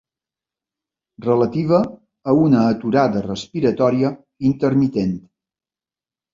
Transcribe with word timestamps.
Relativa 1.25 1.81
a 2.33 2.35
una 2.45 2.65
aturada 2.71 3.23
respiratòria 3.29 4.13
intermitent. 4.53 5.17